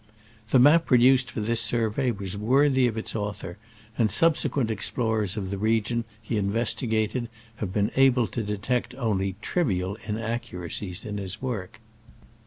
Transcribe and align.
The 0.49 0.57
map 0.57 0.87
produced 0.87 1.29
fror 1.29 1.43
this 1.43 1.61
survey 1.61 2.09
was 2.09 2.35
worthy 2.35 2.87
of 2.87 2.97
its 2.97 3.15
author, 3.15 3.59
and 3.99 4.09
subsequent 4.09 4.71
explorers 4.71 5.37
of 5.37 5.51
the 5.51 5.59
region 5.59 6.05
he 6.19 6.37
investigated 6.37 7.29
have 7.57 7.71
been 7.71 7.91
able 7.95 8.25
to 8.25 8.41
detect 8.41 8.95
only 8.95 9.35
trivial 9.43 9.99
inaccuracies 10.07 11.05
in 11.05 11.19
his 11.19 11.39
work. 11.39 11.81